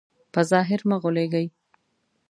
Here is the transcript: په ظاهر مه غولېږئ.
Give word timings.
په 0.33 0.41
ظاهر 0.51 0.79
مه 0.89 0.97
غولېږئ. 1.01 1.45